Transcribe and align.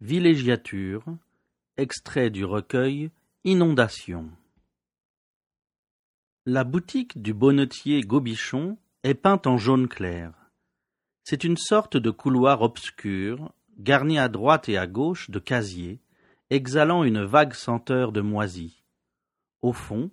Villégiature, 0.00 1.04
extrait 1.76 2.30
du 2.30 2.44
recueil 2.44 3.10
Inondation. 3.44 4.30
La 6.46 6.64
boutique 6.64 7.20
du 7.20 7.34
bonnetier 7.34 8.00
Gobichon 8.00 8.78
est 9.02 9.14
peinte 9.14 9.46
en 9.46 9.58
jaune 9.58 9.88
clair. 9.88 10.32
C'est 11.22 11.44
une 11.44 11.58
sorte 11.58 11.98
de 11.98 12.10
couloir 12.10 12.62
obscur, 12.62 13.52
garni 13.78 14.18
à 14.18 14.28
droite 14.28 14.68
et 14.68 14.78
à 14.78 14.86
gauche 14.86 15.28
de 15.28 15.38
casiers, 15.38 16.00
exhalant 16.48 17.04
une 17.04 17.24
vague 17.24 17.52
senteur 17.52 18.10
de 18.10 18.22
moisi. 18.22 18.82
Au 19.60 19.72
fond, 19.72 20.10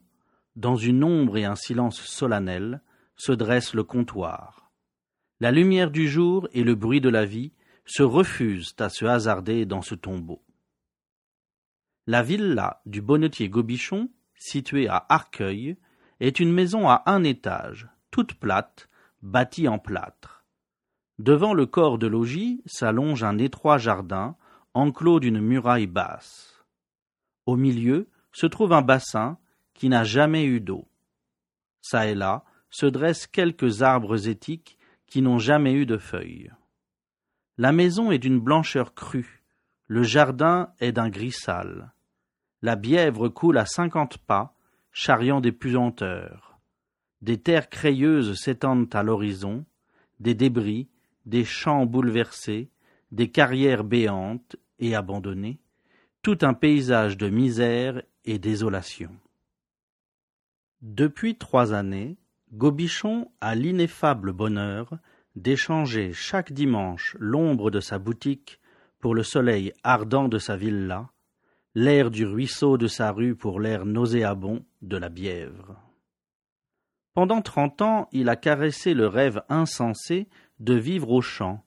dans 0.55 0.75
une 0.75 1.03
ombre 1.03 1.37
et 1.37 1.45
un 1.45 1.55
silence 1.55 2.01
solennel, 2.01 2.81
se 3.15 3.31
dresse 3.31 3.73
le 3.73 3.83
comptoir. 3.83 4.71
La 5.39 5.51
lumière 5.51 5.91
du 5.91 6.09
jour 6.09 6.49
et 6.51 6.63
le 6.63 6.75
bruit 6.75 6.99
de 6.99 7.09
la 7.09 7.25
vie 7.25 7.53
se 7.85 8.03
refusent 8.03 8.75
à 8.79 8.89
se 8.89 9.05
hasarder 9.05 9.65
dans 9.65 9.81
ce 9.81 9.95
tombeau. 9.95 10.43
La 12.07 12.21
villa 12.21 12.81
du 12.85 13.01
bonnetier 13.01 13.49
Gobichon, 13.49 14.09
située 14.35 14.87
à 14.87 15.05
Arcueil, 15.09 15.77
est 16.19 16.39
une 16.39 16.51
maison 16.51 16.89
à 16.89 17.03
un 17.05 17.23
étage, 17.23 17.87
toute 18.11 18.33
plate, 18.33 18.89
bâtie 19.21 19.67
en 19.67 19.79
plâtre. 19.79 20.45
Devant 21.19 21.53
le 21.53 21.65
corps 21.65 21.97
de 21.97 22.07
logis 22.07 22.61
s'allonge 22.65 23.23
un 23.23 23.37
étroit 23.37 23.77
jardin, 23.77 24.35
enclos 24.73 25.19
d'une 25.19 25.39
muraille 25.39 25.87
basse. 25.87 26.65
Au 27.45 27.55
milieu 27.55 28.09
se 28.31 28.47
trouve 28.47 28.73
un 28.73 28.81
bassin 28.81 29.37
qui 29.73 29.89
n'a 29.89 30.03
jamais 30.03 30.45
eu 30.45 30.59
d'eau. 30.59 30.87
Çà 31.81 32.07
et 32.07 32.15
là 32.15 32.43
se 32.69 32.85
dressent 32.85 33.27
quelques 33.27 33.81
arbres 33.81 34.27
étiques 34.27 34.77
qui 35.07 35.21
n'ont 35.21 35.39
jamais 35.39 35.73
eu 35.73 35.85
de 35.85 35.97
feuilles. 35.97 36.51
La 37.57 37.71
maison 37.71 38.11
est 38.11 38.19
d'une 38.19 38.39
blancheur 38.39 38.95
crue, 38.95 39.43
le 39.87 40.01
jardin 40.01 40.73
est 40.79 40.91
d'un 40.91 41.09
gris 41.09 41.31
sale. 41.31 41.93
La 42.63 42.75
bièvre 42.75 43.29
coule 43.29 43.59
à 43.59 43.65
cinquante 43.65 44.17
pas, 44.17 44.55
charriant 44.91 45.39
des 45.39 45.51
puanteurs. 45.51 46.59
Des 47.21 47.39
terres 47.39 47.69
crayeuses 47.69 48.39
s'étendent 48.39 48.93
à 48.95 49.03
l'horizon, 49.03 49.65
des 50.19 50.33
débris, 50.33 50.89
des 51.25 51.45
champs 51.45 51.85
bouleversés, 51.85 52.71
des 53.11 53.29
carrières 53.29 53.83
béantes 53.83 54.55
et 54.79 54.95
abandonnées, 54.95 55.59
tout 56.23 56.39
un 56.41 56.55
paysage 56.55 57.17
de 57.17 57.29
misère 57.29 58.01
et 58.25 58.39
désolation. 58.39 59.11
Depuis 60.81 61.37
trois 61.37 61.73
années, 61.73 62.17
Gobichon 62.53 63.31
a 63.41 63.55
l'ineffable 63.55 64.33
bonheur 64.33 64.97
d'échanger 65.35 66.13
chaque 66.13 66.51
dimanche 66.51 67.15
l'ombre 67.19 67.71
de 67.71 67.79
sa 67.79 67.99
boutique 67.99 68.59
pour 68.99 69.15
le 69.15 69.23
soleil 69.23 69.73
ardent 69.83 70.29
de 70.29 70.37
sa 70.37 70.55
villa, 70.55 71.09
l'air 71.75 72.11
du 72.11 72.25
ruisseau 72.25 72.77
de 72.77 72.87
sa 72.87 73.11
rue 73.11 73.35
pour 73.35 73.59
l'air 73.59 73.85
nauséabond 73.85 74.63
de 74.81 74.97
la 74.97 75.09
Bièvre. 75.09 75.79
Pendant 77.13 77.41
trente 77.41 77.81
ans, 77.81 78.07
il 78.11 78.29
a 78.29 78.35
caressé 78.35 78.93
le 78.93 79.07
rêve 79.07 79.43
insensé 79.49 80.27
de 80.59 80.73
vivre 80.73 81.11
au 81.11 81.21
champ, 81.21 81.63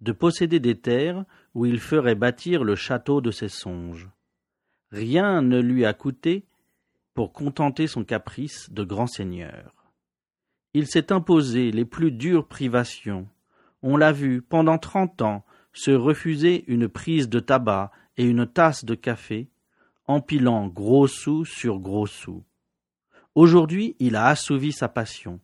de 0.00 0.12
posséder 0.12 0.60
des 0.60 0.78
terres 0.78 1.24
où 1.54 1.66
il 1.66 1.78
ferait 1.78 2.14
bâtir 2.14 2.64
le 2.64 2.74
château 2.74 3.20
de 3.20 3.30
ses 3.30 3.48
songes. 3.48 4.08
Rien 4.90 5.42
ne 5.42 5.60
lui 5.60 5.84
a 5.84 5.94
coûté 5.94 6.46
pour 7.14 7.32
contenter 7.32 7.86
son 7.86 8.04
caprice 8.04 8.70
de 8.70 8.82
grand 8.82 9.06
seigneur. 9.06 9.79
Il 10.72 10.86
s'est 10.86 11.12
imposé 11.12 11.72
les 11.72 11.84
plus 11.84 12.12
dures 12.12 12.46
privations. 12.46 13.28
On 13.82 13.96
l'a 13.96 14.12
vu, 14.12 14.42
pendant 14.42 14.78
trente 14.78 15.22
ans, 15.22 15.44
se 15.72 15.90
refuser 15.90 16.64
une 16.68 16.88
prise 16.88 17.28
de 17.28 17.40
tabac 17.40 17.90
et 18.16 18.24
une 18.24 18.46
tasse 18.46 18.84
de 18.84 18.94
café, 18.94 19.48
empilant 20.06 20.66
gros 20.68 21.06
sous 21.06 21.44
sur 21.44 21.78
gros 21.78 22.06
sous. 22.06 22.44
Aujourd'hui, 23.34 23.96
il 23.98 24.16
a 24.16 24.26
assouvi 24.26 24.72
sa 24.72 24.88
passion. 24.88 25.40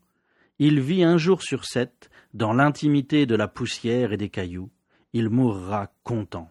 Il 0.58 0.80
vit 0.80 1.04
un 1.04 1.18
jour 1.18 1.42
sur 1.42 1.64
sept 1.64 2.10
dans 2.34 2.52
l'intimité 2.52 3.26
de 3.26 3.34
la 3.34 3.48
poussière 3.48 4.12
et 4.12 4.16
des 4.16 4.28
cailloux. 4.28 4.70
Il 5.12 5.30
mourra 5.30 5.92
content. 6.02 6.50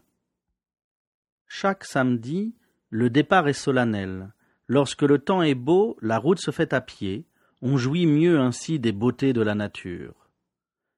Chaque 1.48 1.86
samedi, 1.86 2.56
le 2.90 3.10
départ 3.10 3.48
est 3.48 3.54
solennel. 3.54 4.34
Lorsque 4.68 5.04
le 5.04 5.20
temps 5.20 5.44
est 5.44 5.56
beau, 5.56 5.98
la 6.02 6.18
route 6.18 6.40
se 6.40 6.52
fait 6.52 6.74
à 6.74 6.82
pied, 6.82 7.26
on 7.68 7.78
jouit 7.78 8.06
mieux 8.06 8.40
ainsi 8.40 8.78
des 8.78 8.92
beautés 8.92 9.34
de 9.34 9.42
la 9.42 9.56
nature. 9.56 10.30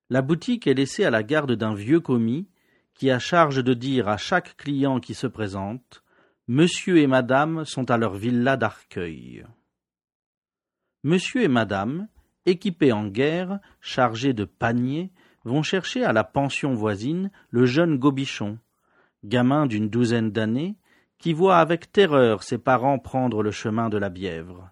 La 0.09 0.21
boutique 0.21 0.67
est 0.67 0.73
laissée 0.73 1.05
à 1.05 1.09
la 1.09 1.23
garde 1.23 1.53
d'un 1.53 1.73
vieux 1.73 2.01
commis 2.01 2.49
qui 2.93 3.09
a 3.09 3.19
charge 3.19 3.63
de 3.63 3.73
dire 3.73 4.09
à 4.09 4.17
chaque 4.17 4.57
client 4.57 4.99
qui 4.99 5.13
se 5.13 5.27
présente 5.27 6.03
Monsieur 6.49 6.97
et 6.97 7.07
Madame 7.07 7.63
sont 7.63 7.89
à 7.89 7.95
leur 7.95 8.15
villa 8.15 8.57
d'Arcueil. 8.57 9.45
Monsieur 11.05 11.43
et 11.43 11.47
Madame, 11.47 12.09
équipés 12.45 12.91
en 12.91 13.07
guerre, 13.07 13.59
chargés 13.79 14.33
de 14.33 14.43
paniers, 14.43 15.13
vont 15.45 15.63
chercher 15.63 16.03
à 16.03 16.11
la 16.11 16.25
pension 16.25 16.73
voisine 16.73 17.31
le 17.49 17.65
jeune 17.65 17.97
Gobichon, 17.97 18.59
gamin 19.23 19.67
d'une 19.67 19.87
douzaine 19.87 20.31
d'années, 20.31 20.75
qui 21.17 21.31
voit 21.31 21.59
avec 21.59 21.93
terreur 21.93 22.43
ses 22.43 22.57
parents 22.57 22.99
prendre 22.99 23.41
le 23.41 23.51
chemin 23.51 23.87
de 23.87 23.97
la 23.97 24.09
Bièvre. 24.09 24.69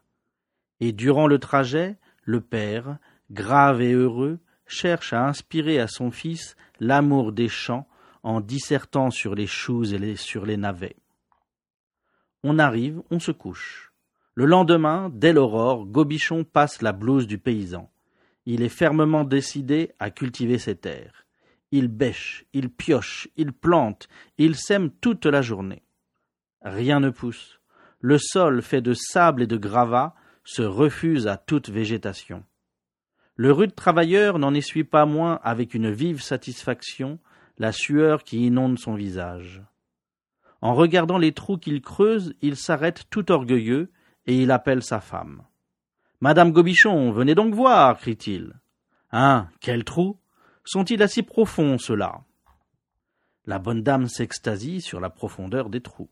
Et 0.80 0.92
durant 0.92 1.28
le 1.28 1.40
trajet, 1.40 1.98
le 2.24 2.42
père, 2.42 2.98
grave 3.32 3.82
et 3.82 3.94
heureux, 3.94 4.40
cherche 4.68 5.14
à 5.14 5.26
inspirer 5.28 5.80
à 5.80 5.88
son 5.88 6.12
fils 6.12 6.56
l'amour 6.80 7.32
des 7.32 7.48
champs 7.48 7.88
en 8.24 8.42
dissertant 8.42 9.12
sur 9.12 9.36
les 9.36 9.48
choux 9.48 9.84
et 9.94 10.16
sur 10.16 10.46
les 10.46 10.58
navets. 10.58 10.98
On 12.44 12.60
arrive, 12.60 13.02
on 13.12 13.20
se 13.20 13.32
couche. 13.32 13.92
Le 14.34 14.46
lendemain, 14.46 15.10
dès 15.14 15.32
l'aurore, 15.32 15.86
Gobichon 15.86 16.44
passe 16.44 16.82
la 16.82 16.92
blouse 16.92 17.28
du 17.28 17.38
paysan. 17.38 17.90
Il 18.46 18.62
est 18.62 18.70
fermement 18.70 19.24
décidé 19.24 19.92
à 20.00 20.12
cultiver 20.12 20.58
ses 20.58 20.76
terres. 20.76 21.26
Il 21.72 21.88
bêche, 21.88 22.46
il 22.54 22.70
pioche, 22.70 23.28
il 23.38 23.54
plante, 23.54 24.08
il 24.38 24.56
sème 24.56 24.92
toute 24.92 25.26
la 25.26 25.42
journée. 25.42 25.84
Rien 26.62 27.00
ne 27.00 27.10
pousse. 27.10 27.60
Le 28.00 28.18
sol 28.18 28.62
fait 28.62 28.82
de 28.82 28.94
sable 28.94 29.44
et 29.44 29.48
de 29.48 29.58
gravats 29.58 30.16
se 30.46 30.62
refuse 30.62 31.28
à 31.28 31.36
toute 31.36 31.70
végétation. 31.70 32.44
Le 33.36 33.52
rude 33.52 33.76
travailleur 33.76 34.40
n'en 34.40 34.54
essuie 34.54 34.86
pas 34.86 35.06
moins 35.06 35.42
avec 35.44 35.74
une 35.74 35.92
vive 35.92 36.22
satisfaction 36.22 37.20
la 37.58 37.72
sueur 37.72 38.24
qui 38.24 38.46
inonde 38.46 38.80
son 38.80 38.96
visage. 38.96 39.62
En 40.62 40.74
regardant 40.74 41.18
les 41.18 41.34
trous 41.34 41.58
qu'il 41.58 41.82
creuse, 41.82 42.34
il 42.42 42.56
s'arrête 42.56 43.04
tout 43.10 43.32
orgueilleux 43.32 43.92
et 44.26 44.42
il 44.42 44.52
appelle 44.52 44.84
sa 44.84 45.00
femme. 45.00 45.44
Madame 46.22 46.52
Gobichon, 46.52 47.12
venez 47.12 47.36
donc 47.36 47.54
voir, 47.54 47.98
crie-t-il. 47.98 48.54
Hein, 49.12 49.50
quels 49.60 49.84
trous 49.84 50.18
Sont-ils 50.64 51.04
assez 51.04 51.24
profonds, 51.24 51.78
ceux-là? 51.78 52.22
La 53.46 53.60
bonne 53.60 53.84
dame 53.84 54.08
s'extasie 54.08 54.82
sur 54.82 55.00
la 55.00 55.10
profondeur 55.10 55.70
des 55.70 55.82
trous. 55.82 56.10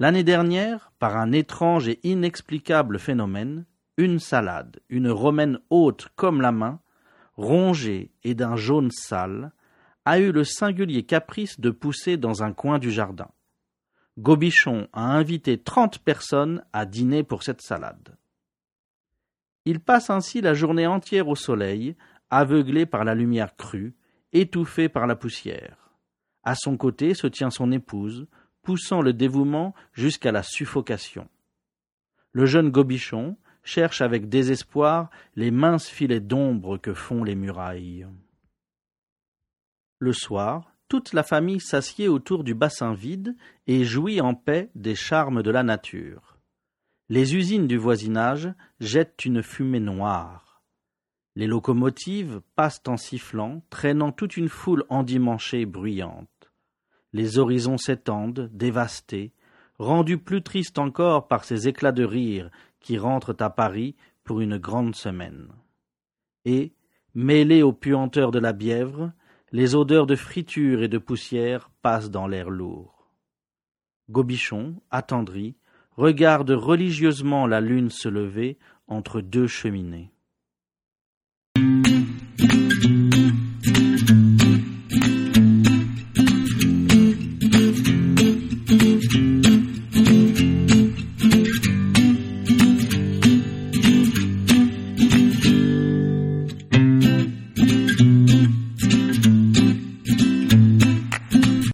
L'année 0.00 0.24
dernière, 0.24 0.92
par 0.98 1.18
un 1.18 1.30
étrange 1.30 1.86
et 1.86 2.00
inexplicable 2.04 2.98
phénomène, 2.98 3.66
une 3.98 4.18
salade, 4.18 4.80
une 4.88 5.10
romaine 5.10 5.58
haute 5.68 6.08
comme 6.16 6.40
la 6.40 6.52
main, 6.52 6.80
rongée 7.34 8.10
et 8.24 8.34
d'un 8.34 8.56
jaune 8.56 8.90
sale, 8.90 9.52
a 10.06 10.18
eu 10.18 10.32
le 10.32 10.42
singulier 10.42 11.02
caprice 11.02 11.60
de 11.60 11.68
pousser 11.68 12.16
dans 12.16 12.42
un 12.42 12.54
coin 12.54 12.78
du 12.78 12.90
jardin. 12.90 13.28
Gobichon 14.16 14.88
a 14.94 15.02
invité 15.02 15.58
trente 15.58 15.98
personnes 15.98 16.64
à 16.72 16.86
dîner 16.86 17.22
pour 17.22 17.42
cette 17.42 17.60
salade. 17.60 18.16
Il 19.66 19.80
passe 19.80 20.08
ainsi 20.08 20.40
la 20.40 20.54
journée 20.54 20.86
entière 20.86 21.28
au 21.28 21.36
soleil, 21.36 21.94
aveuglé 22.30 22.86
par 22.86 23.04
la 23.04 23.14
lumière 23.14 23.54
crue, 23.54 23.94
étouffé 24.32 24.88
par 24.88 25.06
la 25.06 25.14
poussière. 25.14 25.90
À 26.42 26.54
son 26.54 26.78
côté 26.78 27.12
se 27.12 27.26
tient 27.26 27.50
son 27.50 27.70
épouse, 27.70 28.26
poussant 28.62 29.02
le 29.02 29.12
dévouement 29.12 29.74
jusqu'à 29.92 30.32
la 30.32 30.42
suffocation. 30.42 31.28
Le 32.32 32.46
jeune 32.46 32.70
Gobichon 32.70 33.36
cherche 33.62 34.00
avec 34.00 34.28
désespoir 34.28 35.10
les 35.36 35.50
minces 35.50 35.88
filets 35.88 36.20
d'ombre 36.20 36.78
que 36.78 36.94
font 36.94 37.24
les 37.24 37.34
murailles. 37.34 38.06
Le 39.98 40.12
soir, 40.12 40.72
toute 40.88 41.12
la 41.12 41.22
famille 41.22 41.60
s'assied 41.60 42.08
autour 42.08 42.42
du 42.42 42.54
bassin 42.54 42.94
vide 42.94 43.36
et 43.66 43.84
jouit 43.84 44.20
en 44.20 44.34
paix 44.34 44.70
des 44.74 44.94
charmes 44.94 45.42
de 45.42 45.50
la 45.50 45.62
nature. 45.62 46.38
Les 47.08 47.34
usines 47.34 47.66
du 47.66 47.76
voisinage 47.76 48.52
jettent 48.80 49.24
une 49.24 49.42
fumée 49.42 49.80
noire. 49.80 50.62
Les 51.36 51.46
locomotives 51.46 52.40
passent 52.56 52.82
en 52.86 52.96
sifflant, 52.96 53.62
traînant 53.70 54.12
toute 54.12 54.36
une 54.36 54.48
foule 54.48 54.84
endimanchée 54.88 55.66
bruyante 55.66 56.28
les 57.12 57.38
horizons 57.38 57.78
s'étendent, 57.78 58.50
dévastés, 58.52 59.32
rendus 59.78 60.18
plus 60.18 60.42
tristes 60.42 60.78
encore 60.78 61.28
par 61.28 61.44
ces 61.44 61.68
éclats 61.68 61.92
de 61.92 62.04
rire 62.04 62.50
qui 62.80 62.98
rentrent 62.98 63.36
à 63.40 63.50
Paris 63.50 63.96
pour 64.24 64.40
une 64.40 64.58
grande 64.58 64.94
semaine. 64.94 65.48
Et, 66.44 66.72
mêlés 67.14 67.62
aux 67.62 67.72
puanteurs 67.72 68.30
de 68.30 68.38
la 68.38 68.52
Bièvre, 68.52 69.12
Les 69.52 69.74
odeurs 69.74 70.06
de 70.06 70.14
friture 70.14 70.80
et 70.80 70.86
de 70.86 70.98
poussière 70.98 71.72
passent 71.82 72.10
dans 72.10 72.28
l'air 72.28 72.50
lourd. 72.50 73.10
Gobichon, 74.08 74.80
attendri, 74.92 75.56
regarde 75.96 76.52
religieusement 76.52 77.48
la 77.48 77.60
lune 77.60 77.90
se 77.90 78.08
lever 78.08 78.58
entre 78.86 79.20
deux 79.20 79.48
cheminées. 79.48 80.12